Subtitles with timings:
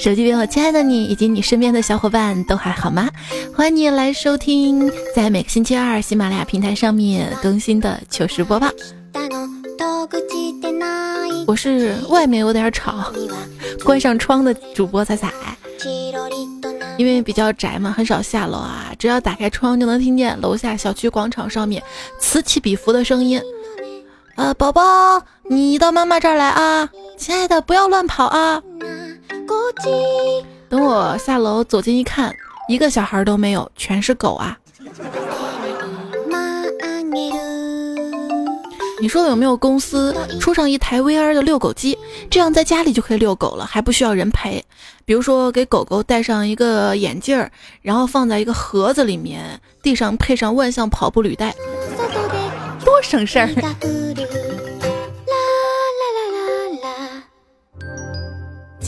[0.00, 3.10] 手机边我亲爱的你以及你身边的小伙伴都还好吗？
[3.54, 8.66] 欢迎你来收听在每个星期二喜马拉雅平台上面更新的糗事播报。
[11.46, 13.12] 我是外面有点吵，
[13.84, 15.30] 关上窗的主播彩彩。
[16.96, 21.82] 因为比较宅嘛，很少下楼啊，只要打开窗就能听见楼下小区广场上面
[22.18, 23.38] 此起彼伏的声音。
[24.36, 24.82] 呃，宝宝，
[25.50, 26.88] 你到妈妈这儿来啊！
[27.18, 28.62] 亲爱的，不要乱跑啊！
[30.68, 32.34] 等我下楼走近一看，
[32.68, 34.56] 一个小孩都没有，全是狗啊！
[39.00, 41.96] 你说有没有公司出上一台 VR 的遛狗机，
[42.28, 44.62] 这样在家里就可以遛狗了，还不需要人陪？
[45.06, 47.50] 比如说给狗狗戴上一个眼镜儿，
[47.80, 51.54] 然后放在一个盒子里面，地上配上万向跑步履带，
[52.84, 53.48] 多省事儿！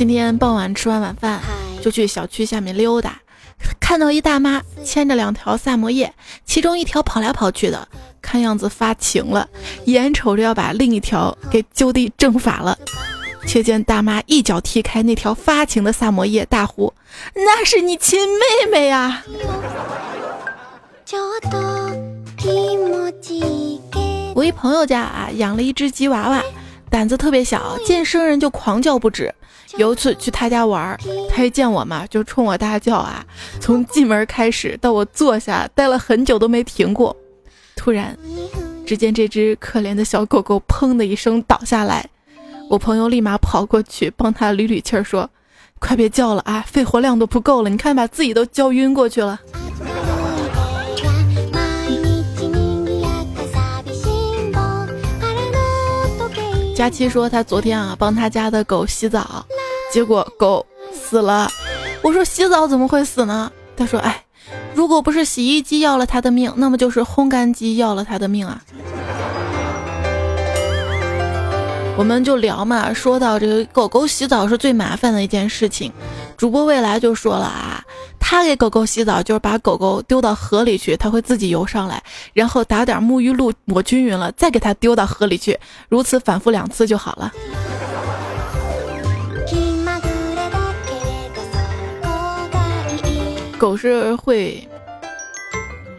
[0.03, 1.41] 今天傍晚吃完晚饭，
[1.81, 3.21] 就去小区下面溜达，
[3.79, 6.13] 看到一大妈牵着两条萨摩耶，
[6.45, 7.87] 其中一条跑来跑去的，
[8.21, 9.49] 看样子发情了，
[9.85, 12.77] 眼瞅着要把另一条给就地正法了，
[13.47, 16.93] 却见大妈一脚踢开那条发情的萨摩耶，大呼
[17.37, 19.23] ：“那是你亲妹妹呀！”
[24.35, 26.43] 我一朋友家啊养了一只吉娃娃，
[26.91, 29.33] 胆子特别小，见生人就狂叫不止。
[29.79, 30.99] 有一次去他家玩，
[31.31, 33.25] 他一见我嘛，就冲我大叫啊！
[33.61, 37.17] 从进门开始到我坐下，待了很久都没停过。
[37.75, 38.17] 突然，
[38.85, 42.07] 只见这只可怜的小狗狗砰的一声倒下来，
[42.69, 45.29] 我朋友立马跑过去帮他捋捋气儿，说
[45.81, 49.41] ：“快别叫了啊，肺活量都不够了，你看把自己都叫晕过去了。”
[56.83, 59.47] 佳期说他昨天啊帮他家的狗洗澡，
[59.93, 61.49] 结果狗死了。
[62.03, 63.53] 我说洗澡怎么会死呢？
[63.77, 64.25] 他说哎，
[64.75, 68.61] 如果不是洗衣机要了他的命，那么就是烘干机要了他的命啊。
[71.97, 75.93] 我们就聊嘛，说到这个狗狗洗澡是最麻烦的一件事情。
[76.37, 77.81] 主播未来就说了啊，
[78.33, 85.61] 他给狗狗洗澡就是把狗狗丢到河里去，它会自己游上来，然后打点沐浴露抹均匀了，再给它丢到河里去，
[85.91, 87.31] 如此反复两次就好了。
[93.59, 94.67] 狗是会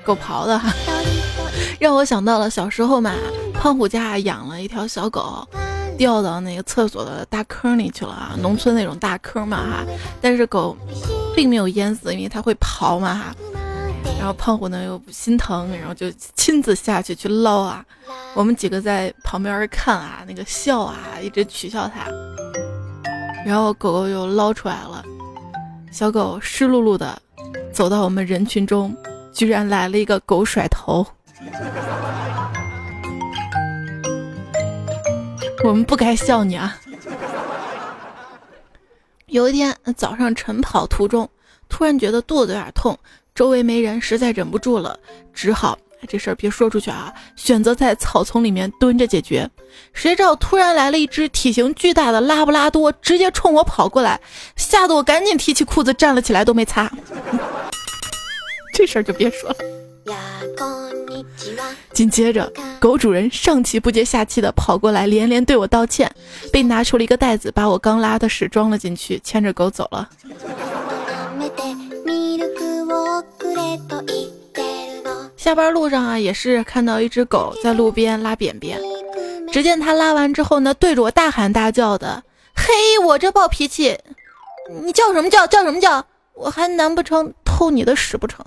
[0.03, 0.73] 狗刨的哈，
[1.79, 3.13] 让我想到了小时候嘛，
[3.53, 5.47] 胖虎家养了一条小狗。
[5.97, 9.85] 掉到那个厕所的大坑里去了啊，农村那种大坑嘛哈，
[10.21, 10.75] 但是狗
[11.35, 13.35] 并没有淹死，因为它会刨嘛哈。
[14.17, 17.85] 然后胖虎呢又心疼，然后就亲自下去去捞啊。
[18.33, 22.09] 我们几个在旁边看啊，那个笑啊，一直取笑它。
[23.45, 25.03] 然后狗狗又捞出来了，
[25.91, 27.21] 小狗湿漉漉的
[27.71, 28.95] 走到我们人群中，
[29.33, 31.05] 居然来了一个狗甩头。
[35.63, 36.77] 我们不该笑你啊！
[39.27, 41.29] 有一天早上晨跑途中，
[41.69, 42.97] 突然觉得肚子有点痛，
[43.33, 44.99] 周围没人，实在忍不住了，
[45.33, 45.77] 只好
[46.07, 49.49] 这事儿别说出去啊，选择在草丛里面蹲着解决。
[49.93, 54.19] 谁知道突然来了一只体型巨大的拉布拉多，直接冲我跑过来，
[54.55, 56.91] 吓得我赶紧提起裤子站了起来，都没擦。
[58.75, 59.55] 这事儿就别说了。
[61.93, 66.13] 紧接着，狗主人上气不接下气的跑过来，连连对我道歉，
[66.51, 70.09] 并拿出了一个袋子，把我刚拉的屎装了进去，牵着狗走了。
[75.37, 78.79] 下班路上啊，也是看到一只狗在路边拉便便，
[79.51, 82.23] 只见它拉完之后呢，对着我大喊大叫的
[82.55, 82.73] ：“嘿，
[83.05, 83.97] 我这暴脾气，
[84.83, 85.45] 你叫什么叫？
[85.47, 86.05] 叫什么叫？
[86.33, 88.43] 我还难不成偷你的屎不成？”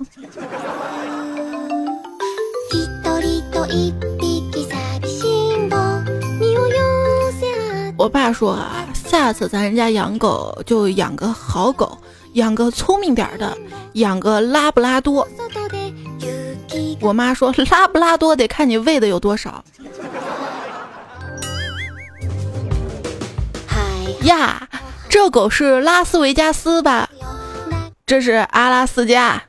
[7.97, 11.97] 我爸说啊，下次咱家养狗就养个好狗，
[12.33, 13.57] 养个聪明点的，
[13.93, 15.27] 养个拉布拉多。
[17.01, 19.63] 我妈说拉布拉多得看你喂的有多少。
[24.23, 24.67] 呀，
[25.09, 27.09] 这狗是拉斯维加斯吧？
[28.05, 29.41] 这是阿拉斯加。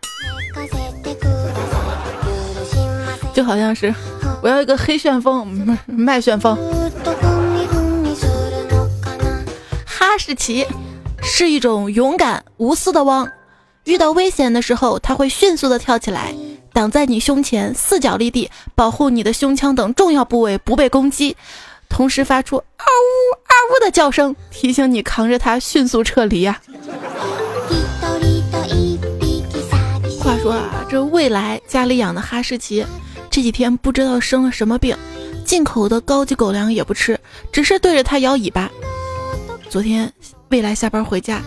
[3.38, 3.94] 就好像是
[4.43, 6.58] 我要一个黑旋风，麦旋风。
[9.87, 10.67] 哈士奇
[11.23, 13.31] 是一种勇敢无私的汪，
[13.85, 16.35] 遇到危险的时候，它会迅速的跳起来，
[16.73, 21.37] 挡在你胸前，四脚立地，保护你的胸腔等重要部位不被攻击，
[21.88, 23.14] 同时发出嗷呜
[23.46, 26.61] 嗷呜的叫声，提醒你扛着它迅速撤离呀。
[30.25, 32.84] 话说啊，这未来家里养的哈士奇，
[33.31, 34.97] 这几天不知道生了什么病，
[35.45, 37.19] 进口的高级狗粮也不吃，
[37.53, 38.71] 只是对着它摇尾巴。
[39.69, 40.13] 昨天
[40.49, 41.43] 未来下班回家，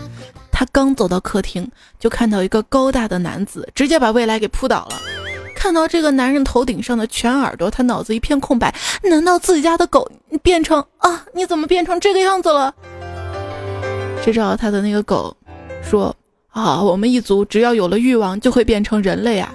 [0.51, 1.69] 他刚走到客厅，
[1.99, 5.01] 就看到一个高大的男子，直接把未来给扑倒了。
[5.55, 8.73] 看到这个男人头顶上的全耳朵，他脑子一片空白。
[9.03, 10.09] 难道自己家的狗
[10.41, 11.25] 变成啊？
[11.33, 12.73] 你怎么变成这个样子了？
[14.23, 15.35] 谁知道他的那个狗
[15.83, 16.15] 说
[16.49, 19.53] 啊，我们一族只要有了欲望，就会变成人类啊。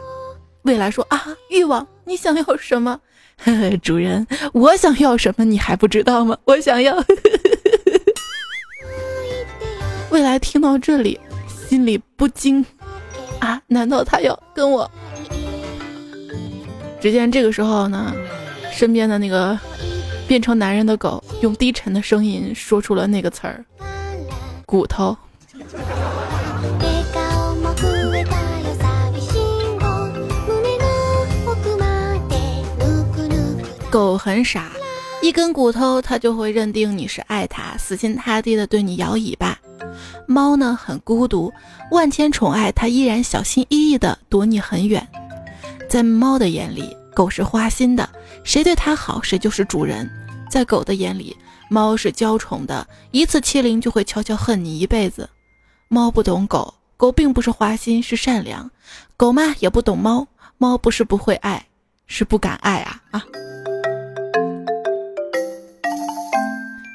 [0.63, 3.01] 未来说啊，欲望，你想要什么？
[3.45, 5.45] 呵呵，主人，我想要什么？
[5.45, 6.39] 你还不知道吗？
[6.45, 6.97] 我想要。
[10.11, 11.21] 未来听到这里，
[11.69, 12.65] 心里不禁
[13.41, 14.91] 啊，难道他要跟我？
[17.01, 18.15] 只见这个时候呢，
[18.73, 19.59] 身边的那个
[20.27, 23.65] 变成男人的狗，用低沉的声音说出了那个词儿：
[24.65, 25.17] 骨头。
[33.97, 34.71] 狗很傻，
[35.23, 39.59] 一根骨头它就会认定你是爱它，死心塌地的对你摇尾巴。
[40.27, 41.51] 猫呢很孤独，
[41.91, 45.09] 万千宠爱，它依然小心翼翼的躲你很远。
[45.89, 48.07] 在猫的眼里，狗是花心的，
[48.45, 50.07] 谁对它好，谁就是主人。
[50.51, 51.35] 在狗的眼里，
[51.71, 55.27] 猫是娇宠的，一次欺凌就会悄悄恨你一辈子。
[55.89, 58.71] 猫不懂狗，狗并不是花心，是善良。
[59.17, 60.29] 狗嘛也不懂猫，
[60.59, 61.67] 猫不是不会爱，
[62.07, 63.25] 是不敢爱啊啊！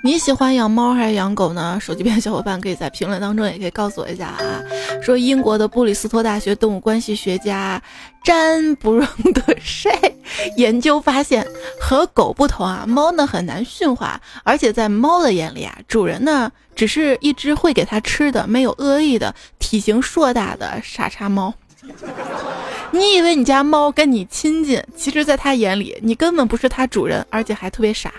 [0.04, 1.78] 你喜欢养猫还是养狗呢？
[1.82, 4.62] 手机边的小伙伴可以在评论当中也可以告诉我一下啊。
[5.02, 7.82] 说英国的布里斯托大学动物关系学家
[8.24, 9.92] 詹布隆德塞
[10.58, 11.46] 研究发现，
[11.80, 21.54] 和狗不同啊，猫呢很难驯化，而且在猫的眼里啊，主人呢只是一只会给它吃的、没有恶意的、体型硕大的傻叉猫。
[22.92, 28.12] 你以为你家猫跟你亲近，其实在它眼里，你根本不是它主人，而且还特别傻。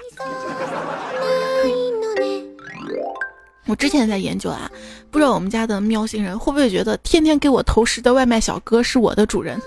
[3.66, 4.70] 我之前在研究啊，
[5.10, 9.60] 不知道我们家的喵星人会不会觉得天天给我投食的外卖小哥是我的主人？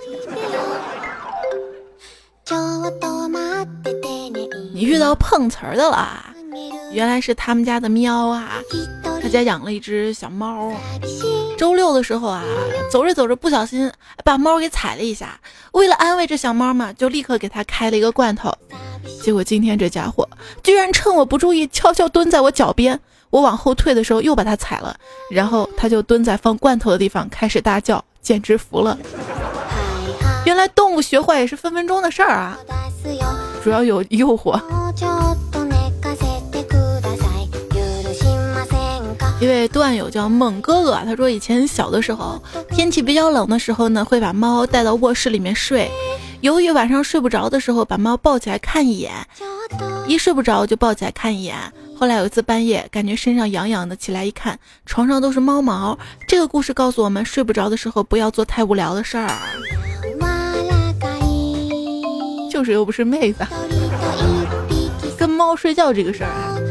[4.73, 6.25] 你遇到碰瓷儿的了，
[6.91, 8.59] 原来是他们家的喵啊！
[9.21, 10.71] 他家养了一只小猫，
[11.57, 12.43] 周六的时候啊，
[12.91, 13.89] 走着走着不小心
[14.25, 15.39] 把猫给踩了一下，
[15.71, 18.53] 为了安慰这小猫嘛，就立刻给它开了一个罐头。
[19.23, 20.27] 结果今天这家伙
[20.61, 22.99] 居然趁我不注意，悄悄蹲在我脚边。
[23.35, 24.95] 我往后退的时候，又把它踩了，
[25.29, 28.97] 然后它就蹲在放罐头的地方开始大叫，简直服了。
[30.45, 32.57] 原来动物学坏也是分分钟的事儿啊，
[33.61, 34.57] 主要有诱惑。
[39.41, 45.91] 一位段友叫猛哥哥，他说以前小的时候，天气比较冷的时候呢，会把猫带到卧室里面睡。
[46.39, 49.11] 由于晚上睡不着的时候，把猫抱起来看一眼，
[50.07, 51.57] 一睡不着就抱起来看一眼。
[51.97, 55.97] 后来有一次半夜，感觉身上痒痒的，起来一看，床上都是猫毛。
[56.27, 59.31] 这个故事告诉我们，睡不着的时候不要做太无聊的事儿。
[62.51, 63.45] 就是又不是妹子，
[65.17, 66.64] 跟猫睡觉这个事儿啊。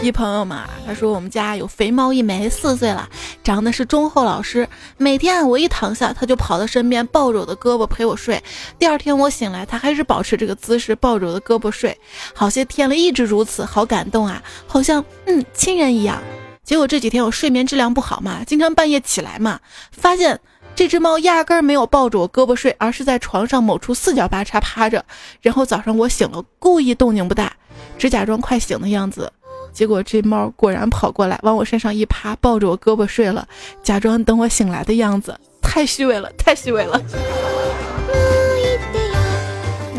[0.00, 3.08] 一朋友嘛，他说我们家有肥猫一枚，四岁了，
[3.42, 4.66] 长得是忠厚老实。
[4.96, 8.40] 每天我一躺下，他就跑到身边，抱着我的胳膊陪我睡。
[8.78, 11.98] 第二天我醒来，他还是保持这个姿势，抱着我的胳膊睡。
[12.32, 16.22] 好些天了，一直如此，好感动啊，好像嗯亲人一样。
[16.62, 19.58] 结果这几天我睡眠质量不好嘛，经常半夜起来嘛，
[19.90, 20.38] 发现
[20.76, 25.04] 这只猫压根儿没有抱着我胳膊睡，而是在床上某处四脚八叉趴着。
[25.42, 27.52] 然后早上我醒了，故意动静不大，
[27.98, 29.32] 只假装快醒的样子。
[29.78, 33.46] 结果这猫果然跑过来，往我身上一趴，抱着我胳膊睡了，
[33.80, 37.00] 假装等我醒来的样子，太虚伪了，太虚伪了。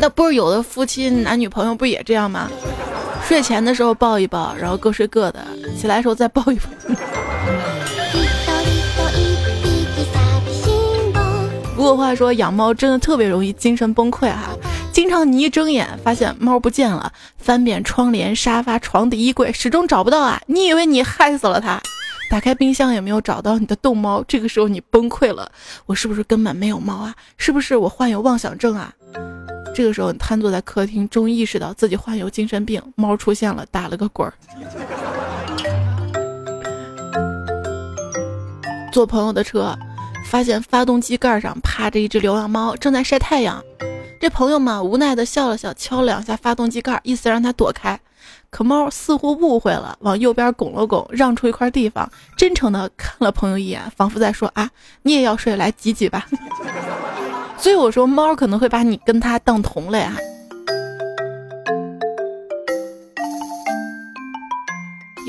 [0.01, 2.51] 那不是有的夫妻男女朋友不也这样吗？
[3.25, 5.47] 睡前的时候抱一抱，然后各睡各的，
[5.79, 6.63] 起来的时候再抱一抱。
[11.73, 14.49] 不过话说，养猫真的特别容易精神崩溃哈。
[14.91, 20.41] 经常你一睁眼发现猫不见了，翻遍窗帘、沙发、床底、衣柜，始终找不到啊！
[20.47, 21.79] 你以为你害死了它？
[22.29, 25.51] 打开冰箱也没有找到你的逗猫，这个时候你崩溃了。
[25.85, 27.15] 我是不是根本没有猫啊？
[27.37, 28.93] 是不是我患有妄想症啊？
[29.73, 32.81] 这个时候，你瘫坐在客厅，终于意识到自己患有精神病。
[32.95, 34.33] 猫出现了，打了个滚儿。
[38.91, 39.73] 坐朋友的车，
[40.25, 43.63] 发现发动机盖上趴着一只流浪猫，正在晒太阳。
[44.19, 47.97] 这朋友嘛，无奈的笑了笑，敲了两下发动机盖，意思让他躲开。
[48.49, 54.69] 可猫似乎误会了，往右边拱了拱，让出一块地方，真诚的看了朋友一眼，仿佛在说：“啊，
[55.03, 56.27] 你也要睡，来挤挤吧。
[57.57, 60.17] ”所以我说，猫可能会把你跟它当同类啊。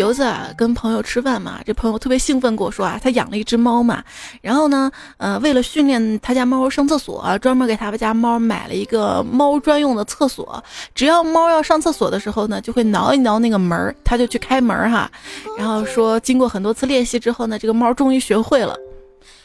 [0.00, 4.02] 有一次啊，跟朋友吃饭嘛，这朋友特别兴奋跟我说啊，他养了一只猫嘛，
[4.40, 10.64] 然后呢，呃，为了训练他家猫上厕所，专门给他们家猫买了一个猫专用的厕所。
[10.94, 15.10] 只要猫要上厕所的时候呢，就会挠一挠那个门儿，他就去开门哈。
[15.58, 18.74] 然后说，经过很多次练习之后呢，这个猫终于学会了。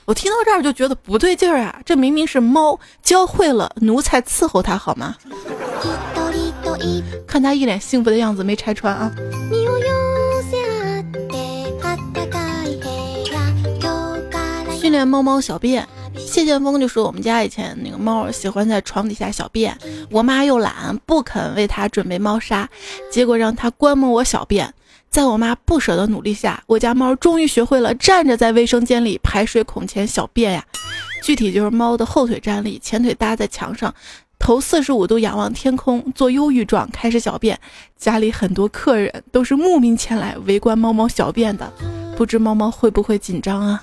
[0.06, 5.16] 我听到这儿就觉得不对劲儿啊，这明明是猫教会了奴才伺候它好吗？
[7.28, 9.12] 看他一脸幸福的样子，没拆穿啊。
[15.04, 15.86] 猫猫小便，
[16.16, 19.76] 谢剑锋就说我们家以前那个猫喜欢在床底下小便，
[20.12, 22.70] 我妈又懒，不肯为它准备猫砂，
[23.12, 24.72] 结果让它观摩我小便。
[25.10, 30.64] 在我妈不舍的努力下，我家猫终于学会了站着在卫生间里排水孔前小便呀。
[31.24, 33.94] 具体就是猫的后腿站立，前腿搭在墙上，
[34.38, 37.58] 头四十五度仰望天空，做忧郁状开始小便。
[37.98, 41.72] 家里很多客人都是慕名前来围观猫猫小便的，
[42.18, 43.82] 不知猫猫会不会紧张啊？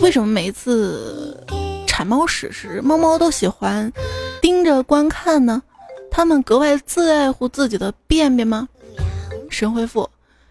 [0.00, 1.44] 为什么每一次
[1.86, 3.92] 铲猫屎时，猫猫都喜欢
[4.40, 5.62] 盯着观看呢？
[6.10, 8.68] 它们格外自爱护自己的便便吗？
[9.50, 10.08] 神回复：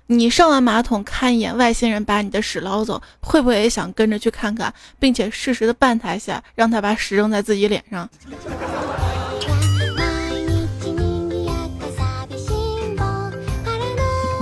[0.08, 8.08] 你上完马桶看一眼外星人把你的屎捞走，会不会也想跟着去看看，并且适时的绊他一下，让他把屎扔在自己脸上？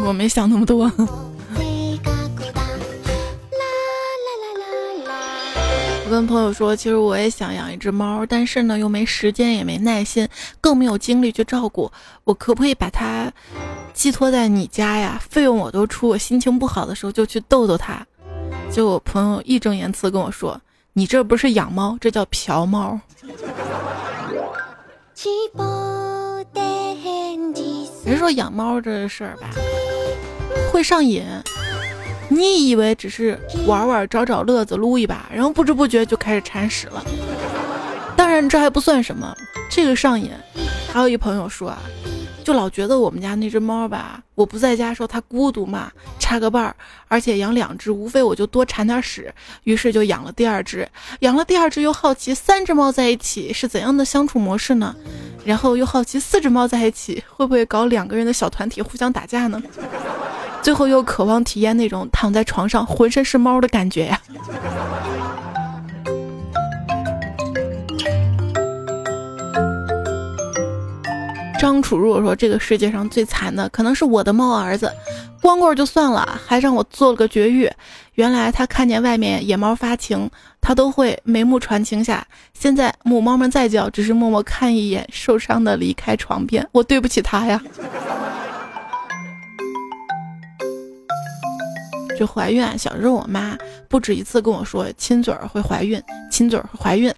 [0.03, 0.91] 我没想那么多。
[6.11, 10.27] 跟朋友说，其实我也想养一只猫，但是呢，又没时间，也没耐心，
[10.59, 11.89] 更没有精力去照顾。
[12.25, 13.31] 我可不可以把它
[13.93, 15.17] 寄托在你家呀？
[15.29, 18.05] 费用我都出，我心情不好的时候就去逗逗它。
[18.69, 20.59] 就我朋友义正言辞跟我说
[20.91, 22.99] ：“你这不是养猫，这叫嫖猫。”
[28.03, 29.49] 人说养猫这事儿吧，
[30.73, 31.23] 会上瘾。
[32.31, 37.03] 你以为只是玩玩、找找乐子、撸一把，然后不知不觉就开始铲屎了。
[38.15, 39.35] 当然，这还不算什么，
[39.69, 40.31] 这个上瘾。
[40.93, 41.81] 还有一朋友说啊，
[42.43, 46.75] 就老觉得我们家那只猫吧，我不在家时候它孤独嘛，插个伴儿，
[47.07, 49.33] 而且养两只，无非我就多铲点屎。
[49.63, 50.87] 于是就养了第二只，
[51.19, 54.95] 养了第二只又好奇三只猫在一起是怎样的相处模式呢？
[55.45, 59.61] 然后又好奇四只猫在一起会不会搞两个人的小团体互相打架呢？
[60.61, 64.21] 最后又渴望体验那种躺在床上浑身是猫的感觉呀！
[71.61, 74.91] 张楚若说：“这个世界上最惨的可能是我的猫儿子，
[75.39, 77.71] 光棍就算了，还让我做了个绝育。
[78.15, 80.27] 原来他看见外面野猫发情，
[80.59, 82.25] 他都会眉目传情下。
[82.55, 86.67] 现在母猫们再叫，只是默默看一眼，受伤的离开床边。
[86.71, 87.61] 我对不起他呀。”
[92.17, 93.55] 就怀孕，小时候我妈
[93.87, 96.01] 不止一次跟我说亲嘴儿会怀孕，
[96.31, 97.13] 亲嘴儿会怀孕。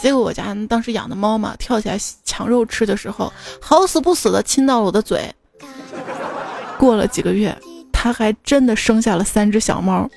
[0.00, 5.32] 结果我家当时养的猫嘛，跳起来抢肉吃的时候，好死不死的亲到了我的嘴。
[6.78, 7.56] 过了几个月，
[7.92, 10.08] 它还真的生下了三只小猫。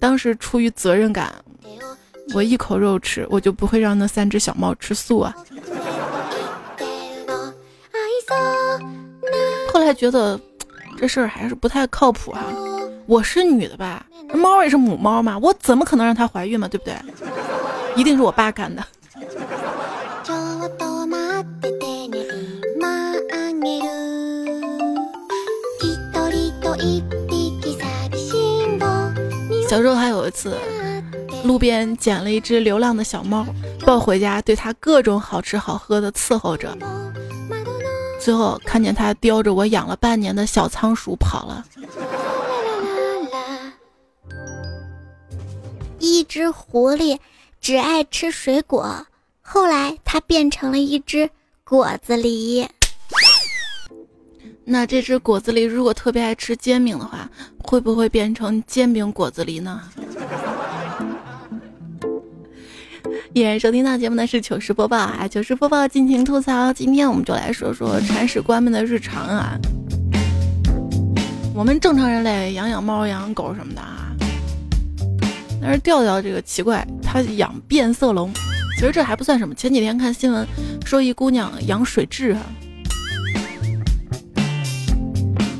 [0.00, 1.32] 当时出于责任感，
[2.34, 5.32] 我一口肉吃，我就不会让那三只小猫吃素啊。
[9.72, 10.40] 后来觉得
[10.98, 12.42] 这事儿还是不太靠谱哈。
[13.06, 14.04] 我是女的吧？
[14.34, 16.66] 猫也是母猫嘛，我怎么可能让它怀孕嘛？
[16.66, 16.96] 对不对？
[17.94, 18.82] 一定是我爸干的。
[29.68, 30.54] 小时候还有一次，
[31.44, 33.46] 路边捡了一只流浪的小猫，
[33.86, 36.76] 抱回家，对它各种好吃好喝的伺候着。
[38.20, 41.64] 最后看见它叼着我养了半年的小仓鼠跑了。
[45.98, 47.18] 一只狐狸
[47.60, 49.06] 只爱吃水果，
[49.42, 51.28] 后来它变成了一只
[51.64, 52.66] 果子狸。
[54.64, 59.82] 那这只果子狸如果特别爱吃煎饼的话，会不会变成煎饼果子狸呢？
[63.34, 66.72] 依然收听到节目的是糗事播报啊，糗事播报尽情吐槽。
[66.72, 69.58] 今天我们就来说说铲屎官们的日常啊。
[71.54, 74.14] 我们正常人类养养猫、养养狗什么的啊，
[75.60, 78.32] 但是调调这个奇怪，他养变色龙。
[78.82, 79.54] 其实这还不算什么。
[79.54, 80.44] 前几天看新闻
[80.84, 82.42] 说，一姑娘养水蛭啊，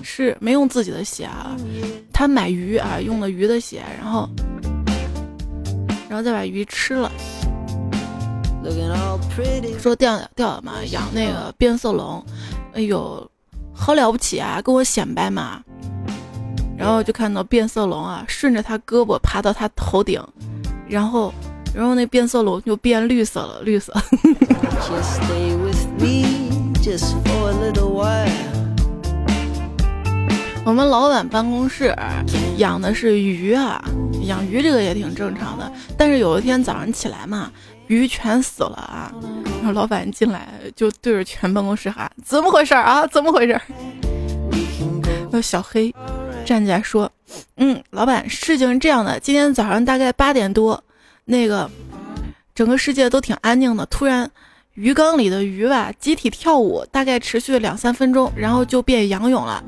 [0.02, 1.56] 是没用自己的血啊，
[2.12, 4.28] 她买鱼啊用了鱼的血，然后，
[6.08, 7.12] 然后再把鱼吃了。
[9.78, 12.20] 说调调调嘛，养那个变色龙，
[12.72, 13.24] 哎呦，
[13.72, 15.62] 好了不起啊，跟我显摆嘛。
[16.76, 20.20] 然后就看到变色龙啊，顺着他胳膊爬到他头顶，
[20.88, 21.32] 然后，
[21.74, 23.92] 然后那变色龙就变绿色了，绿色。
[30.64, 31.92] 我们老板办公室
[32.56, 33.82] 养的是鱼啊，
[34.22, 35.72] 养鱼这个也挺正常的。
[35.96, 37.50] 但是有一天早上起来嘛，
[37.88, 39.12] 鱼全死了啊，
[39.58, 43.06] 然后老板进来就对着全办公室喊：“怎么回事啊？
[43.06, 43.60] 怎么回事？”
[45.32, 45.92] 那小黑。
[46.44, 47.08] 站起来说
[47.56, 50.82] ：“嗯，老板，事情是这样的，今天早上大概八点多，
[51.24, 51.70] 那个
[52.54, 53.86] 整个世界都挺安静的。
[53.86, 54.30] 突然，
[54.74, 59.62] 鱼缸里的鱼吧集体跳舞，大概持续两三分钟，然后就变仰泳了。”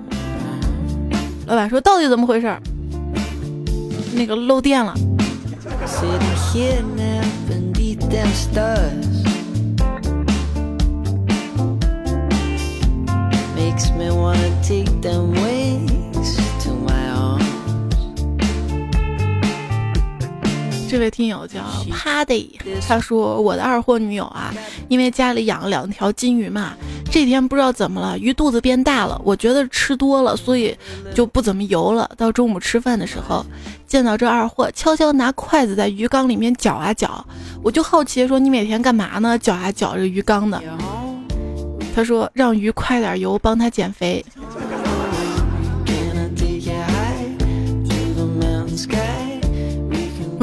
[1.46, 2.56] 老板说：“到底怎么回事？”
[4.16, 4.94] 那个漏电了。
[20.88, 21.61] 这位听友叫
[21.91, 22.50] Paddy，
[22.87, 24.55] 他说我的二货女友啊，
[24.88, 26.75] 因为家里养了两条金鱼嘛，
[27.11, 30.76] 这天不知道怎么了，鱼肚子变大了，我觉得吃多了，所以
[31.12, 32.09] 就不怎么游了。
[32.17, 33.45] 到中午吃饭的时候，
[33.88, 37.25] 见到这二货悄悄拿筷子在鱼缸里面搅啊搅，
[37.63, 39.37] 我就好奇说你每天干嘛呢？
[39.39, 40.63] 搅啊搅这鱼缸的。
[41.95, 44.25] 他说让鱼快点游，帮他减肥。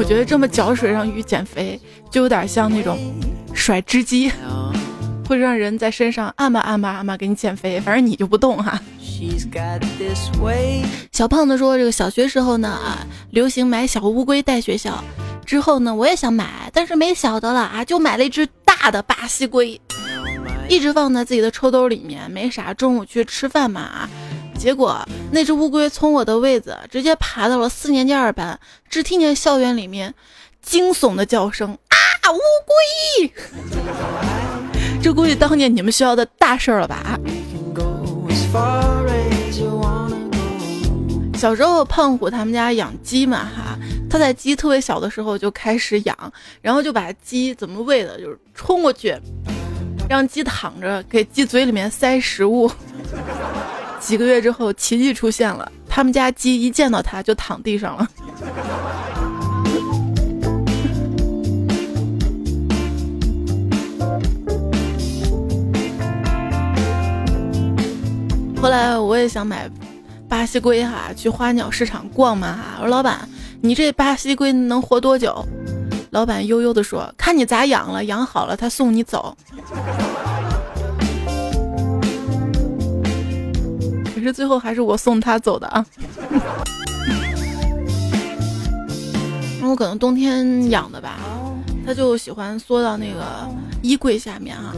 [0.02, 2.98] 我觉得这么搅水让鱼减肥，就有点像那种
[3.54, 4.32] 甩脂机，
[5.28, 8.82] 会让人在身上按吧按吧按吧给你减肥，反正你就不动哈。
[11.12, 15.04] 小胖子说，这个小学时候呢啊，流行买小乌龟带学校，
[15.46, 19.80] 之后呢我也想买，但是没小的了啊，就买了一只大的巴西龟，
[20.68, 22.74] 一直放在自己的抽兜里面，没啥。
[22.74, 24.10] 中午去吃饭嘛。
[24.62, 28.56] 结果那只乌龟从我的位子直接爬到了四年级二班，
[28.88, 30.14] 只听见校园里面
[30.62, 31.98] 惊悚的叫声啊！
[32.30, 32.38] 乌
[33.26, 33.32] 龟！
[35.02, 37.18] 这估计当年你们学校的大事儿了吧？
[41.36, 43.76] 小时候胖虎他们家养鸡嘛哈，
[44.08, 46.16] 他在鸡特别小的时候就开始养，
[46.60, 49.20] 然后就把鸡怎么喂的，就是冲过去，
[50.08, 52.70] 让鸡躺着，给鸡嘴里面塞食物。
[54.02, 55.70] 几个月之后，奇迹出现了。
[55.88, 58.08] 他们家鸡一见到他就躺地上了。
[68.60, 69.70] 后来我也想买
[70.28, 72.62] 巴西龟哈，去花鸟市场逛嘛哈。
[72.78, 73.28] 我说老板，
[73.60, 75.46] 你这巴西龟能活多久？
[76.10, 79.36] 老板悠悠的说：“看你咋养了，养好了他送你走。”
[84.22, 85.84] 可是最后还是我送他走的啊！
[89.60, 91.18] 我可能冬天养的吧，
[91.84, 93.20] 他就喜欢缩到那个
[93.82, 94.72] 衣柜下面啊。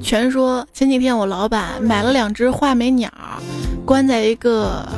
[0.00, 3.12] 全说前几天我老板买了两只画眉鸟，
[3.84, 4.88] 关在一个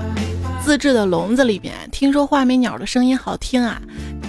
[0.64, 3.82] 自制的笼子里面，听说画眉鸟的声音好听啊，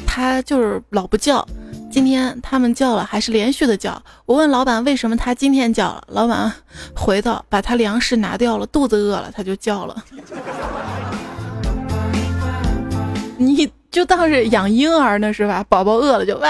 [0.08, 1.48] 它就是老不叫。
[1.96, 4.04] 今天他们叫了，还是连续的叫。
[4.26, 6.52] 我问老板为什么他今天叫了，老板
[6.94, 10.04] 回道：把他粮食拿掉了，肚子饿了他就叫了。
[13.40, 15.66] 你就当是养婴儿呢是吧？
[15.70, 16.50] 宝宝饿了就哇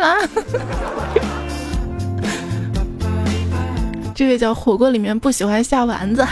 [0.00, 0.16] 哇。
[4.16, 6.26] 这位叫火锅里面不喜欢下丸子。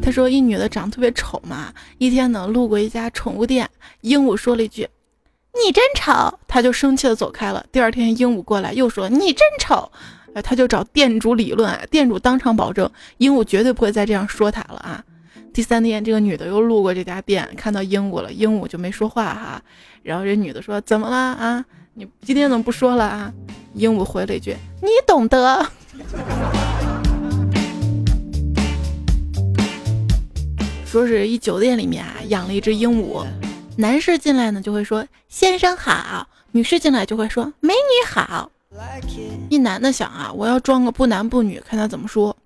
[0.00, 3.68] 他说一女的长得特别丑嘛，一天呢路过一家宠物店，
[4.02, 4.88] 鹦鹉说了一句。
[5.62, 7.64] 你真丑，他就生气的走开了。
[7.70, 9.90] 第二天，鹦鹉过来又说你真丑，
[10.34, 15.02] 哎，他就找店主理论，店主当场保证鹦鹉绝对不会再这样说他了啊。
[15.52, 19.62] 第三天，这个女的又路过这家店，看到鹦鹉了，鹦鹉就没说话哈。
[20.02, 21.64] 然后这女的说怎么了啊？
[21.94, 23.32] 你今天怎么不说了啊？
[23.74, 25.64] 鹦鹉回了一句你懂得。
[30.84, 33.24] 说是一酒店里面啊养了一只鹦鹉，
[33.76, 38.50] 男士进来呢就会说先生好，女士进来就会说美女好。
[39.48, 42.36] 一男的想啊，我要装个不男不女，看他怎么说。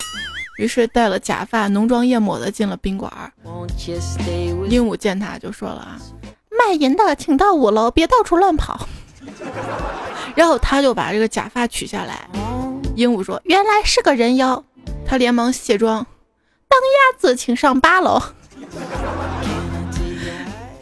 [0.58, 3.12] 于是戴了假发、浓妆艳抹的进了宾馆。
[4.68, 5.98] 鹦鹉见他就说了啊，
[6.50, 8.88] 卖淫的请到五楼，别到处乱跑。
[10.34, 12.28] 然后他就把这个假发取下来。
[12.96, 14.62] 鹦鹉说：“原来是个人妖。”
[15.06, 16.06] 他连忙卸妆，
[16.68, 18.20] 当鸭子请上八楼。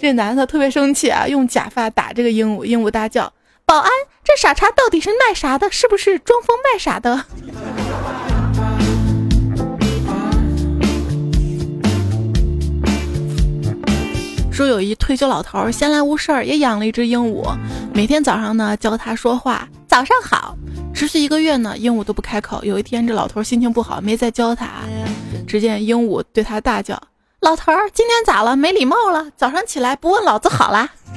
[0.06, 2.64] 这男的特别生气啊，用假发打这个鹦鹉。
[2.64, 3.32] 鹦鹉大叫
[3.66, 3.90] ：“保安，
[4.22, 5.68] 这傻叉到底是卖啥的？
[5.72, 7.24] 是不是装疯卖傻的？”
[14.54, 17.44] 说有一退休老头闲来无事儿也养了一只鹦鹉，
[17.92, 20.56] 每天早上呢教它说话，早上好。
[20.94, 22.62] 持续一个月呢，鹦鹉都不开口。
[22.62, 24.68] 有一天这老头心情不好，没再教它。
[25.48, 26.96] 只见鹦鹉对他大叫
[27.40, 28.56] ：“老头儿，今天咋了？
[28.56, 29.26] 没礼貌了？
[29.36, 30.88] 早上起来不问老子好啦？”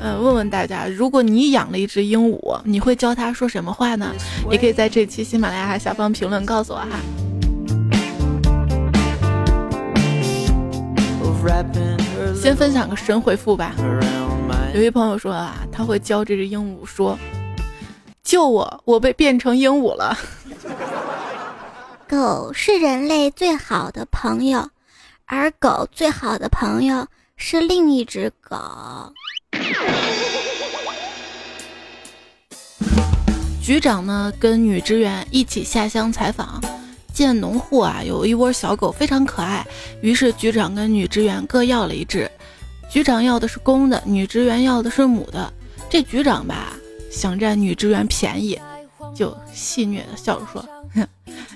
[0.00, 4.12] 呃，问问大家，如果你养了一只鹦鹉，你会教它说什么话呢？
[4.50, 6.86] 也可以在这期喜马拉雅下方评论告诉我哈。
[12.34, 13.72] 先分享个神回复吧。
[14.74, 17.16] 有一朋友说啊，他会教这只鹦鹉说
[18.30, 20.16] ：“救我，我被变成鹦鹉了。”
[22.08, 24.70] 狗是人类最好的朋友，
[25.24, 28.56] 而狗最好的朋友是另一只狗。
[33.60, 36.62] 局长呢，跟女职员一起下乡采访。
[37.12, 39.66] 见农户啊，有一窝小狗非常可爱，
[40.02, 42.30] 于是局长跟女职员各要了一只。
[42.88, 45.52] 局长要的是公的，女职员要的是母的。
[45.88, 46.72] 这局长吧，
[47.10, 48.58] 想占女职员便宜，
[49.14, 51.06] 就戏谑的笑着说：“哼，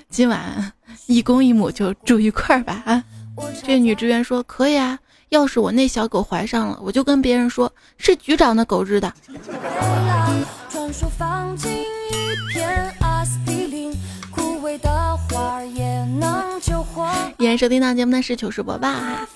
[0.09, 0.71] 今晚
[1.07, 3.03] 一公一母就住一块儿吧。”啊，
[3.65, 9.11] 这女职员说：“可以啊，要是我那小狗怀上了，我就跟别人说是局长的狗日的。”
[17.37, 19.27] 依然收听到节目的是糗事播报哈，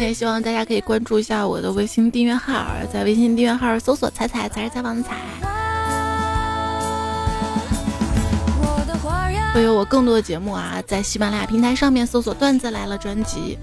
[0.00, 5.16] 也希望大家可以关注一下我的微信订阅号，在微信订阅号搜索“彩彩”才是采访的彩，
[9.54, 13.58] 会有我更多的节目啊，在喜马拉雅平台上面搜索“段子来了”专辑，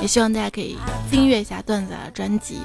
[0.00, 0.76] 也希望大家可以
[1.10, 2.62] 订阅一下段子来了专辑。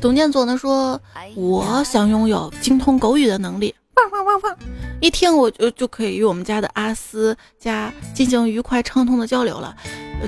[0.00, 1.00] 董建左呢说
[1.36, 4.56] ：“我想拥有精通狗语的能力，汪汪汪汪！
[5.00, 9.74] 一听我就就可以与我们家的阿斯家进行愉快畅通的交流了，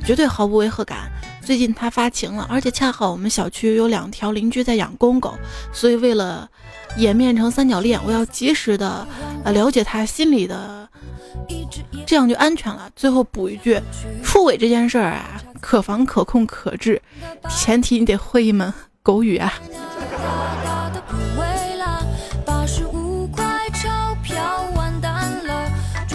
[0.04, 1.10] 绝对毫无违和感。
[1.40, 5.34] 最近他发情了，而且恰好我们小区有两条邻居在养公狗，
[5.72, 6.48] 所以为了
[6.96, 9.06] 演变成三角恋，我要及时的
[9.44, 10.88] 呃了解他心里的，
[12.06, 12.90] 这样就安全了。
[12.96, 13.80] 最后补一句，
[14.22, 17.00] 出轨这件事儿啊，可防可控可治，
[17.50, 18.72] 前提你得会一门。”
[19.04, 19.52] 狗语啊！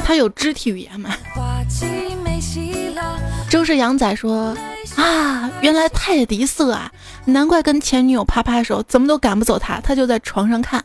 [0.10, 1.12] 他有肢体语言吗？
[3.48, 4.58] 周氏羊仔说
[4.96, 6.92] 啊，原来泰迪色啊，
[7.26, 10.84] 难怪跟前女友啪啪的时候怎么都赶不走他，他就在床上看。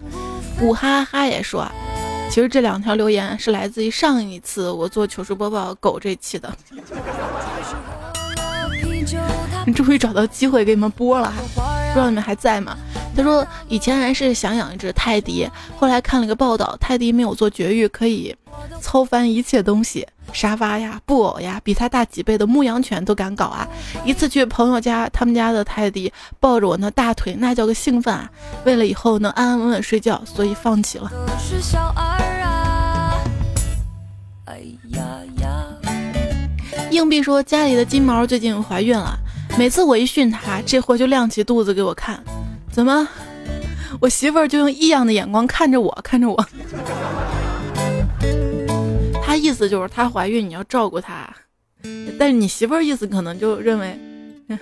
[0.61, 1.67] 五哈哈也说，
[2.29, 6.55] 其实这两条留言是来自于上一次我做糗事播报狗这期的。
[9.67, 11.33] 你终于找到机会给你们播了。
[11.55, 12.77] 不知道你们还在吗？
[13.17, 18.35] 他说以前还是想养一只泰迪，后来看了个报道，泰迪没有做绝育，可以
[18.81, 23.67] 操翻一切东西，沙发呀、布偶呀，比他大几倍的牧羊犬都敢搞啊！
[24.05, 28.31] 一次去朋友家，他们家的泰迪抱着我那大腿，那叫个兴奋啊！
[28.65, 31.11] 为了以后能安安稳稳睡觉，所以放弃了。
[36.91, 39.19] 硬币说家里的金毛最近怀孕了。
[39.59, 42.23] 每次我一训它，这货就亮起肚子给我看。
[42.75, 43.09] 怎么？
[44.01, 46.45] 我媳妇儿就用异样的眼光看着我，看着我。
[49.23, 51.33] 他意思就是她怀孕你要照顾她，
[52.19, 53.97] 但是你媳妇儿意思可能就认为，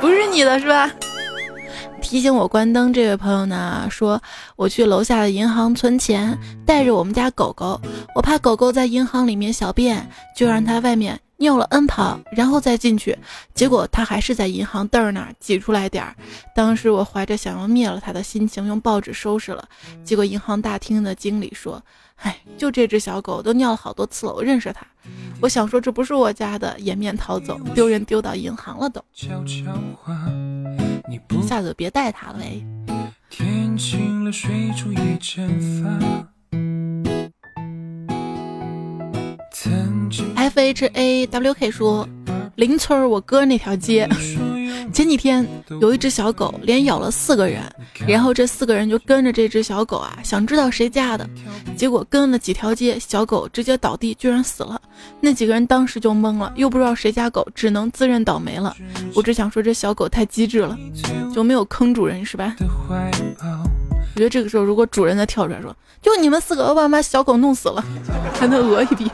[0.00, 0.90] 不是你的是吧？
[2.02, 4.20] 提醒我关灯这位朋友呢，说
[4.56, 7.80] 我去楼下的银行存钱，带着我们家狗狗，
[8.14, 10.04] 我怕狗狗在银行里面小便，
[10.36, 11.18] 就让它外面。
[11.44, 13.18] 尿了 N 泡，然后再进去，
[13.52, 16.16] 结果他还是在银行凳儿那儿挤出来点儿。
[16.56, 19.68] 当时我怀着想要灭了他的心情，用报纸收拾了。
[20.02, 21.84] 结果银行大厅的经理说
[22.24, 24.86] ：“哎，就这只小狗都尿了好多次了，我认识它。”
[25.42, 29.04] 我想说这不是我家的，掩面逃走，丢人丢到银行了都。
[29.14, 29.28] 一
[31.46, 32.64] 下次别带它了呗。
[33.28, 36.33] 天晴了，水珠一阵发。
[40.54, 42.08] F H A W K 说，
[42.54, 44.08] 邻村我哥那条街，
[44.94, 45.44] 前几天
[45.80, 47.60] 有一只小狗连咬了四个人，
[48.06, 51.28] 然后这四个人就跟着这只小狗啊，想知道谁家的，
[51.76, 54.80] 结果跟了几条街，小狗直接倒地，居然死了。
[55.20, 58.76] 那几个人当时就懵了，又不知道谁家狗，只能自认倒霉了。
[59.12, 60.78] 我只想说，这小狗太机智了，
[61.34, 62.54] 就没有坑主人是吧？
[62.88, 67.84] 我觉得这个时候，如果主人再跳出来说，就你们四个我把妈小狗弄死了，
[68.38, 69.10] 还能讹一笔。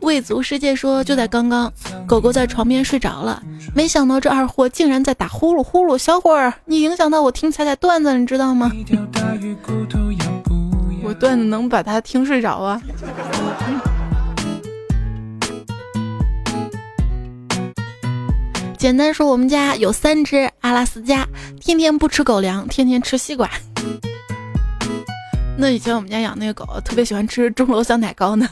[0.00, 1.72] 未足世界说，就在刚刚，
[2.06, 3.42] 狗狗在床边睡着了，
[3.74, 5.96] 没想到这二货竟然在打呼噜呼噜。
[5.96, 8.70] 小伙儿，你影响到我听彩彩段子，你知道吗？
[11.02, 12.80] 我段子能把它听睡着啊？
[18.76, 21.26] 简单说，我们家有三只阿拉斯加，
[21.60, 23.48] 天天不吃狗粮，天天吃西瓜。
[25.60, 28.48] 那以前我们家养那个狗，特别喜欢吃钟楼小奶糕呢。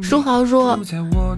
[0.00, 0.78] 书豪说，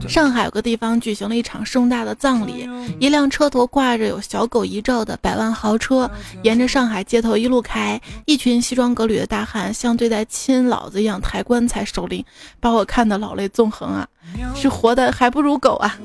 [0.07, 2.69] 上海有个地方举行了一场盛大的葬礼，
[3.01, 6.09] 一辆车头挂着有小狗遗照的百万豪车，
[6.45, 12.25] 沿着上海街头一路开，一群西装革履的大汉像对待亲老子一样抬棺材守灵，
[12.61, 14.07] 把我看得老泪纵横啊！
[14.55, 15.99] 是活的还不如狗啊！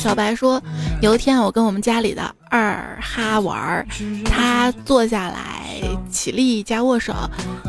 [0.00, 0.60] 小白说
[1.02, 3.86] ：“有一天，我跟我们家里的二哈玩，
[4.24, 5.78] 他坐下来
[6.10, 7.12] 起立加握手，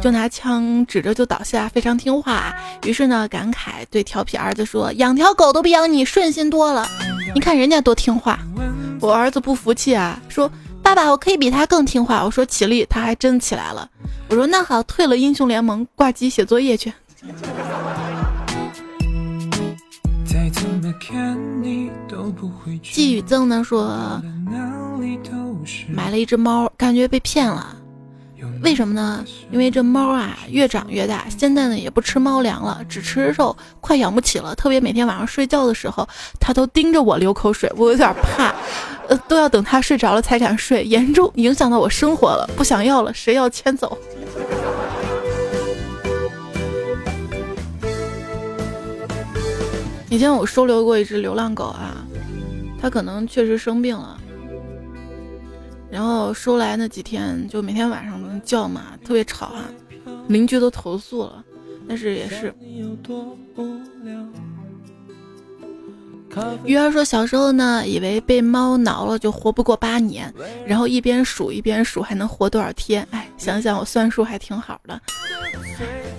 [0.02, 2.56] 就拿枪指着就倒下，非常听话。
[2.86, 6.88] 于是呢，感慨对调皮儿子说：‘养条狗都比养你顺心多了。’
[7.36, 8.40] 你看人家多听话。
[9.02, 10.50] 我儿子不服气啊，说
[10.82, 13.86] ：‘爸爸，我可以比他更听话。’我说起立，他还真起来了。
[14.30, 16.94] 我说那好，退了英雄联盟，挂机写作业去。”
[22.82, 24.22] 季宇赠呢说，
[25.90, 27.76] 买了一只猫，感觉被骗了。
[28.64, 29.24] 为什么呢？
[29.52, 34.54] 因为这猫啊越长越大，现在呢也不吃猫粮了，只吃肉，快养不起了。
[34.56, 36.08] 特别每天晚上睡觉的时候，
[36.40, 38.54] 它都盯着我流口水，我有点怕，
[39.08, 43.98] 呃，都要等它睡着了才敢睡，严重影响到我生活了，不想要了，谁要牵走？
[50.12, 52.06] 以前我收留过一只流浪狗啊，
[52.78, 54.20] 它可能确实生病了，
[55.90, 59.64] 然后收来那几天就每天晚上都叫嘛，特别吵啊，
[60.28, 61.42] 邻居都投诉了，
[61.88, 62.54] 但是也是。
[66.64, 70.34] 鱼儿说小时候呢，以为被猫挠了就活不过八年，
[70.66, 75.00] 然后一边数一边数还能活多少天，哎，想想我算数还挺好的。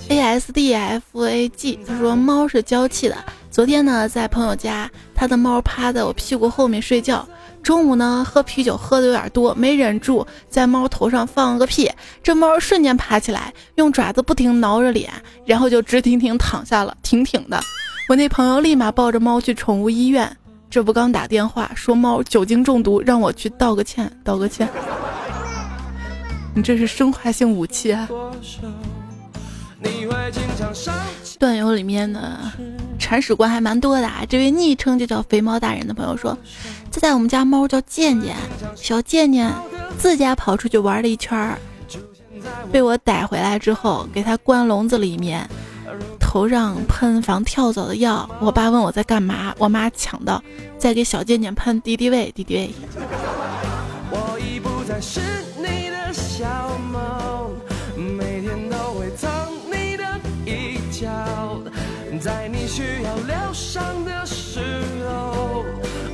[0.08, 3.16] A S D F A G 他说猫是娇气的。
[3.50, 7.26] 昨天呢，在朋友家，他的猫趴在我屁股后面睡觉。
[7.62, 11.88] 中午呢，喝啤酒喝的有点多，没忍住，在猫头上放了个屁。
[12.22, 15.10] 这猫瞬间爬起来，用爪子不停挠着脸，
[15.46, 17.60] 然后就直挺挺躺下了，挺挺的。
[18.12, 20.30] 我那朋友立马抱着猫去宠物医院，
[20.68, 24.68] 这不刚打电话说猫酒精中毒，让我去道个歉，道个歉。
[26.54, 28.06] 你这是生化性武器啊！
[31.38, 32.38] 段友里面的
[32.98, 34.26] 铲屎官还蛮多的啊！
[34.28, 36.36] 这位昵称就叫肥猫大人的朋友说，
[36.90, 38.36] 这在我们家猫叫健健，
[38.76, 39.50] 小健健
[39.96, 41.58] 自家跑出去玩了一圈儿，
[42.70, 45.48] 被我逮回来之后，给它关笼子里面，
[46.18, 48.28] 头上喷防跳蚤的药。
[48.40, 50.42] 我爸问我在干嘛，我妈抢到，
[50.78, 52.70] 在给小贱贱喷敌敌畏，敌敌畏。
[62.20, 64.60] 在你需要疗伤的时
[65.04, 65.64] 候，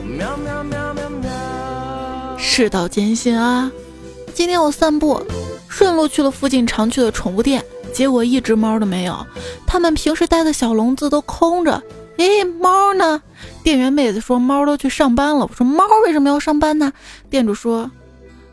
[0.07, 2.39] 喵喵喵喵喵。
[2.39, 3.71] 世道艰辛啊！
[4.33, 5.21] 今天我散步，
[5.69, 7.63] 顺路去了附近常去的宠物店，
[7.99, 9.27] 结果一只猫都没有。
[9.67, 11.83] 他们平时待的小笼子都空着。
[12.17, 13.21] 哎，猫呢？
[13.65, 15.45] 店员妹子说猫都去上班了。
[15.45, 16.93] 我说猫为什么要上班呢？
[17.29, 17.91] 店主说。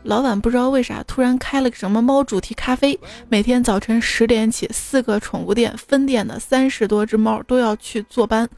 [0.02, 2.96] 老板不知道为啥突然开了个什么猫主题咖啡，
[3.28, 8.48] 每天早晨十点起，四个宠物店分店的三十多只猫都要去坐班，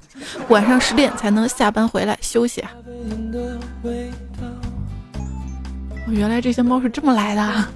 [0.49, 2.71] 晚上十点才能下班回来休息啊。
[6.07, 7.69] 原来这些猫是这么来的。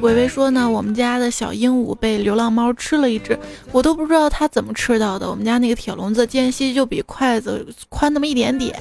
[0.00, 3.38] 微微说呢，我们家的小鹦鹉被流浪猫吃了一只，
[3.72, 5.28] 我都不知道它怎么吃到的。
[5.28, 8.78] 我们家那个铁笼子间隙就比筷子宽那么一点点。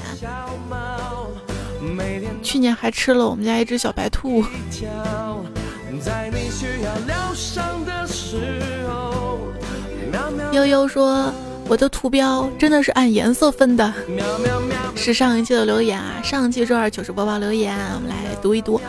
[2.43, 4.43] 去年还吃了我们家一只小白兔。
[10.51, 11.34] 悠悠说。
[11.67, 13.91] 我的图标真的是按颜色分的，
[15.06, 18.82] 是上一期的留言啊，上一期周二糗事播报留言，我们来读一读。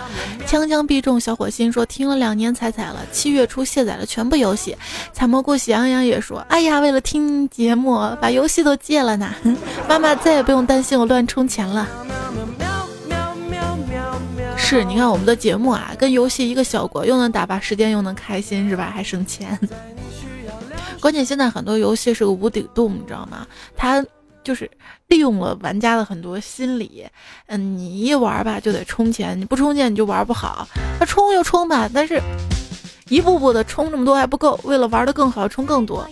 [0.46, 4.74] 枪枪必中小火星说听了两年彩彩了，七月初卸载了全部游戏。
[5.12, 9.31] 采蘑菇喜羊羊也说，哎呀，为了听节目把游戏都戒了呢。
[9.87, 11.87] 妈妈再也不用担心我乱充钱了。
[14.57, 18.90] 是，你看我们的节目啊，跟游戏一个效果，又能打发时间，又能开心，是吧？
[18.90, 19.59] 还省钱。
[20.98, 23.46] 关键现在很多游戏是个无底洞，你知道吗？
[23.76, 24.02] 它
[24.46, 24.70] 就是
[25.09, 27.04] 利用了玩家的很多心理。
[27.46, 30.68] 嗯，你一玩吧就得充钱，你不充钱你就玩不好。
[31.00, 32.22] 那充就充吧，但是
[33.09, 36.09] 一步步的充这么多还不够，为了玩的更好，充更多。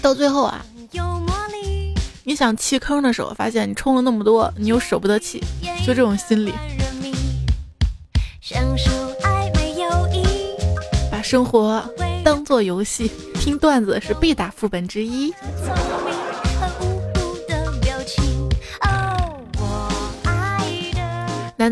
[0.00, 0.64] 到最后啊，
[2.24, 5.44] 你想弃坑的时候，发现你充了那么多，你又舍不得弃，
[5.86, 6.54] 就这种心理。
[11.10, 11.84] 把生活
[12.24, 13.10] 当做游戏。
[13.44, 15.30] 听段子是必打副本之一。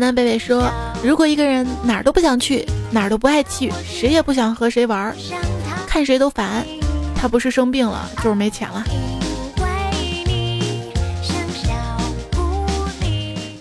[0.03, 0.69] 南贝贝说
[1.01, 5.15] ：“如果一个人哪儿都不想去，哪儿都不爱去，谁也不想和谁玩，
[5.87, 6.65] 看谁都烦，
[7.15, 8.83] 他不是生病了，就是没钱了。”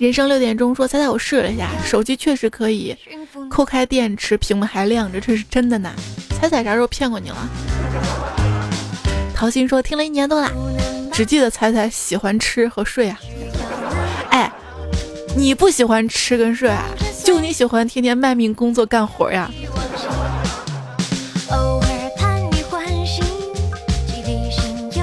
[0.00, 2.96] 人生六点钟说：“猜猜我试了一下，手机确实可以
[3.48, 5.92] 抠开电池，屏幕还亮着，这是真的呢。
[6.40, 7.36] 猜猜啥时候骗过你了？”
[9.32, 10.50] 桃心说：“听了一年多了，
[11.12, 13.16] 只记得彩彩喜欢吃和睡啊。
[15.36, 16.84] 你不喜欢吃跟睡啊？
[17.24, 19.50] 就你喜欢天天卖命工作干活呀？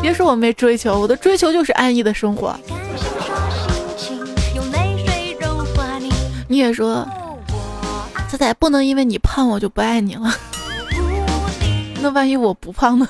[0.01, 2.55] 别说我没追求，我的追求就是安逸的生活。
[6.47, 7.07] 你也说，
[8.29, 10.33] 仔仔不能因为你胖我就不爱你了。
[12.01, 13.07] 那万一我不胖呢？”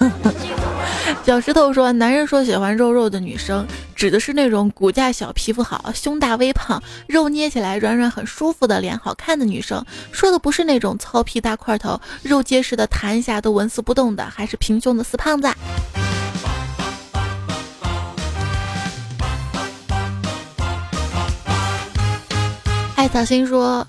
[1.23, 3.65] 小石头说：“男人说喜欢肉肉的女生，
[3.99, 9.85] 指的是那种骨架小、皮肤好、胸大微胖、肉捏起来软软很舒服的脸好看的女生。
[10.13, 15.49] 说的不是那种糙皮大块头、肉结实的弹一下都纹丝不动的，还是平胸的死胖子。”
[22.95, 23.85] 艾草心说：“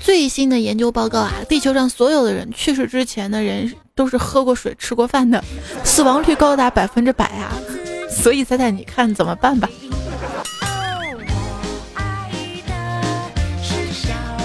[0.00, 5.44] 最新的研究报告啊，地球上所有的人去世之前的人。”都是喝过水、吃过饭的，
[5.84, 7.52] 死亡率高达百分之百啊！
[8.12, 9.68] 所以彩彩，你看怎么办吧？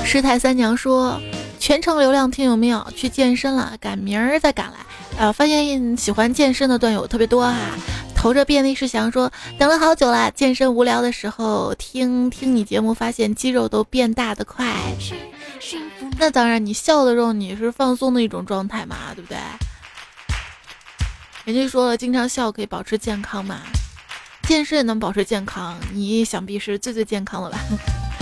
[0.03, 1.21] 师太三娘说
[1.59, 2.87] ：“全程流量听有没有？
[2.95, 4.77] 去健身了，赶明儿再赶来。”
[5.19, 7.55] 呃，发现喜欢健身的段友特别多哈。
[8.15, 14.73] 投着便利是想说，等了好久了，健身无聊的时候听听你节目，发现肌肉都变大的快。
[16.17, 19.37] 那当然，你笑的时候你是放松的一种状态嘛，对不对？
[21.47, 23.61] 人家说了，经常笑可以保持健康嘛，
[24.49, 27.57] 健身也能保持健康，你想必是最最健康的吧？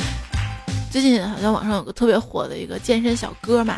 [0.94, 3.78] 最近好像网上有个特别火的一个健身小哥嘛，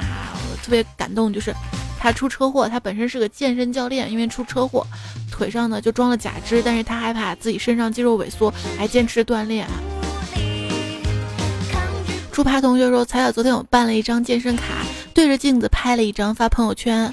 [0.52, 1.56] 我特别感动，就是
[1.98, 4.86] 他出车祸，他本身是个健身教练，因为出车祸
[5.32, 9.66] 腿上呢就装了假肢，但是他害怕自己身上肌肉萎缩，还坚持锻炼。
[12.34, 17.12] 猪扒同学说：“彩彩，昨天我办了一张健身卡，对着镜子拍了一张发朋友圈，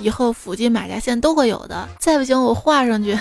[0.00, 1.88] 以后附近、马甲线都会有的。
[1.98, 3.18] 再不行，我画上去。”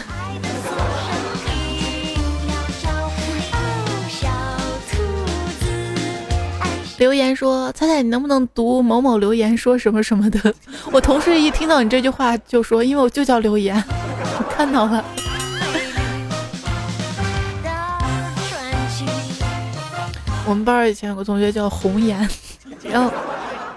[6.97, 10.53] 留言说：“彩彩，你能不能读某某留言说什么什么的？”
[10.91, 13.75] 我同事一听到你这句话就说：“因为我就叫留言。
[14.37, 15.03] ”我看到了。
[20.45, 22.27] 我们班以前有个同学叫红颜，
[22.83, 23.09] 然后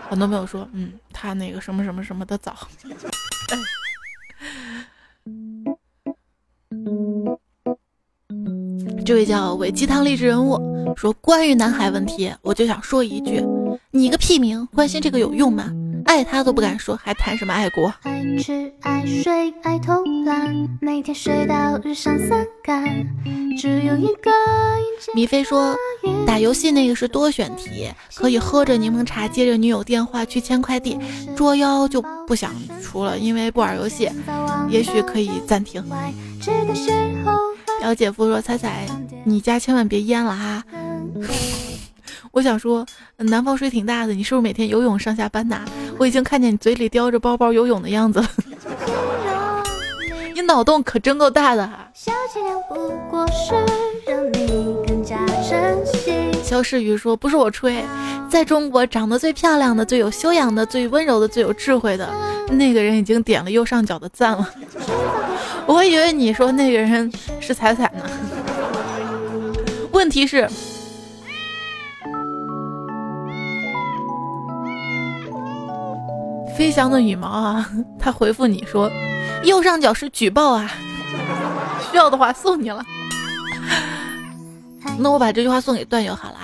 [0.09, 0.91] 很多朋友说，嗯，
[1.23, 2.53] 他那个什么什么什么的早。
[9.07, 10.59] 这位叫伪鸡汤励志人物
[10.96, 13.40] 说，关于南海问题，我就想说一句，
[13.92, 15.73] 你个屁名，关心这个有用吗？
[16.05, 17.92] 爱他都不敢说，还谈什么爱国？
[18.03, 23.07] 爱吃爱睡爱偷懒，每天睡到日上三竿。
[23.57, 24.31] 只有一个
[25.15, 25.77] 米菲说，
[26.27, 30.98] 打游戏那个是多选题，可以喝着柠檬茶，接着女友电话去签快递。
[31.37, 34.11] 捉妖就不想出了，因为不玩游戏，
[34.69, 35.85] 也许可以暂停。
[37.81, 38.87] 表姐夫说，彩彩，
[39.25, 40.65] 你家千万别淹了哈。
[42.31, 42.87] 我想说，
[43.19, 45.67] 南方水挺大的，你是不是每天游泳上下班呐？
[45.99, 48.29] 我已经看见你嘴里叼着包包游泳的样子了，
[50.35, 51.88] 你脑洞可真够大的哈！
[51.95, 52.13] 小
[56.43, 57.85] 肖世宇说：“不是我吹，
[58.29, 62.09] 在中国长得最漂亮的、最有修养的、最温柔的、最有智慧的
[62.51, 64.49] 那个人已经点了右上角的赞了。
[65.67, 68.05] 我以为你说那个人是彩彩呢。
[69.93, 70.49] 问题是，
[76.57, 78.90] 飞翔的羽毛啊， 他回复你说，
[79.44, 80.71] 右上角是举报啊，
[81.90, 82.85] 需要的话送你了。
[84.98, 86.38] 那我把这句话送给段友好了。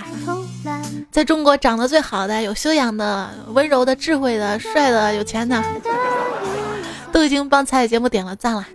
[1.10, 5.62] 在中国长得最好的、有修养的、温柔的、智慧的、帅的、有钱的，
[7.12, 8.66] 都已经帮彩彩节目点了赞了。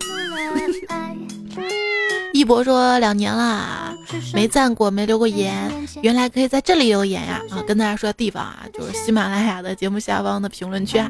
[2.34, 3.94] 一博说两年了，
[4.34, 5.70] 没赞过，没留过言，
[6.02, 7.40] 原来可以在这里留言呀！
[7.48, 10.98] 啊，跟大家说地方啊，就是喜马拉雅的节目下方的评论区。
[10.98, 11.08] 啊。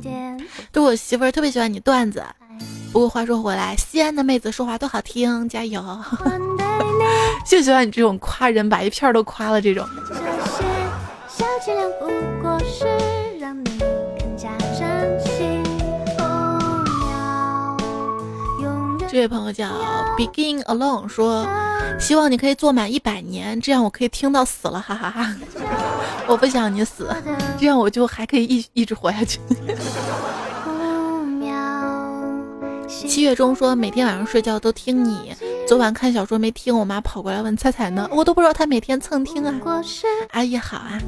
[0.70, 2.22] 对我媳妇儿特别喜欢你段子，
[2.92, 5.82] 不过话说回来，西安的妹子说话都好听，加油！
[7.48, 9.88] 就喜欢你这种夸人，把一片都夸了这种。
[11.64, 11.72] 这
[19.20, 19.66] 位朋友叫
[20.16, 21.46] Begin Alone，说
[21.98, 25.34] 希望你可以做满一百年，这样我可以听到死了，哈哈哈！
[26.26, 27.08] 我不想你死，
[27.58, 29.38] 这样我就还可以一一直活下去。
[32.86, 35.34] 七月中说每天晚上睡觉都听你，
[35.68, 39.54] 昨晚看小说没听，我妈跑过来问菜菜呢，我都不知道她每天蹭听啊。
[40.30, 40.98] 阿姨好啊。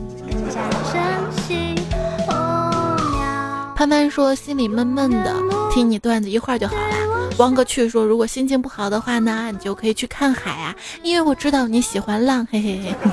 [3.74, 5.34] 潘潘说心里闷闷的，
[5.72, 7.05] 听你段子一会儿就好了。
[7.38, 12.94] 汪哥去说如果心情不好的话呢，你就可以去看海啊，因为我知道你喜欢浪，嘿嘿嘿。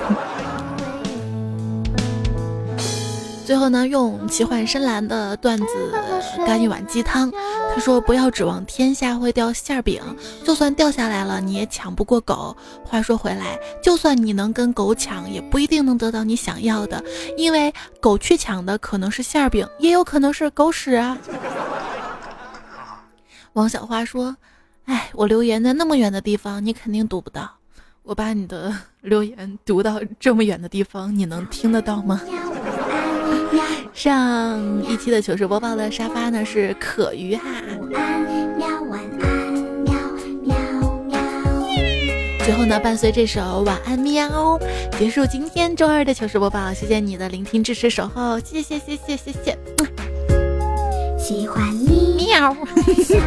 [3.45, 5.65] 最后呢，用奇幻深蓝的段子
[6.47, 7.29] 干一碗鸡汤。
[7.75, 10.01] 他说：“不要指望天下会掉馅饼，
[10.45, 12.55] 就算掉下来了，你也抢不过狗。
[12.85, 17.03] 话说回来，就算你能跟狗抢，也不一定能得到你想要的，
[17.35, 21.17] 因为狗去抢的可能是馅饼，也有可能是狗屎啊。”
[23.53, 24.35] 王小花说
[24.85, 27.49] ：“哎，我留言在那么远的地方，你肯定读不到。
[28.01, 32.21] 我把你的 留言读到这么远的地方，你能听得到吗？”
[33.93, 37.43] 上一期的糗事播报的沙发呢是可鱼哈。
[42.43, 44.59] 最后呢，伴随这首晚安喵，
[44.97, 46.73] 结束今天周二的糗事播报。
[46.73, 49.57] 谢谢你的聆听、支持、守候，谢谢谢谢谢谢。
[51.23, 52.53] 喜欢你喵。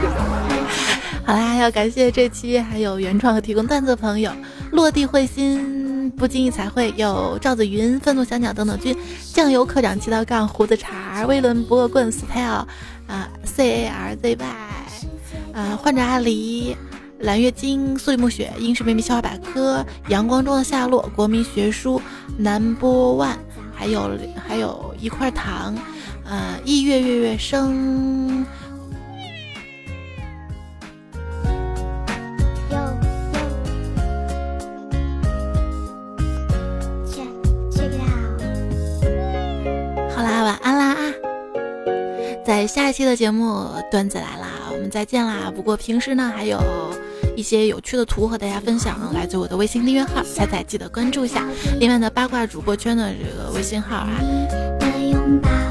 [1.25, 4.31] 好啦，要感谢这期还有原创和提供段子的朋友，
[4.71, 5.75] 落地会心。
[6.17, 8.97] 不经意才会有赵子云、愤怒小鸟等等君、
[9.35, 12.67] 酱油科长、七道杠、胡子茬、威伦、不恶棍、style
[13.07, 14.47] 啊、C A R Z Y
[15.53, 16.77] 啊、患者阿狸、
[17.19, 22.01] 蓝月晶、素里暮雪、英式妹妹笑话百科、阳光中的夏洛、国民学书、
[22.39, 23.37] 南波万，
[23.75, 24.11] 还有
[24.47, 25.75] 还有一块糖，
[26.29, 28.45] 呃，意月月月生。
[42.45, 45.53] 在下一期的节目，段子来啦，我们再见啦！
[45.55, 46.61] 不过平时呢，还有
[47.37, 51.45] 一些有趣的图和大家分享，来自我的微信订阅号，彩彩记得关注一下。
[51.81, 54.09] 另外呢，八卦主播圈的这个微信号啊，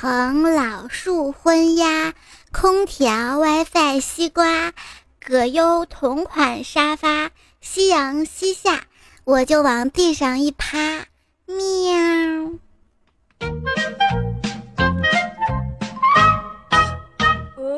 [0.00, 2.14] 藤老树昏鸦，
[2.50, 4.72] 空调 WiFi 西瓜，
[5.22, 8.84] 葛优同款沙发，夕阳西下，
[9.24, 11.04] 我就往地上一趴，
[11.44, 11.58] 喵。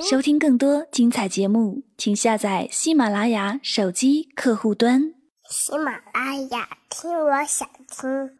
[0.01, 5.13] 收听更多精彩节目，请下载喜马拉雅手机客户端。
[5.51, 8.39] 喜马拉雅，听我想听。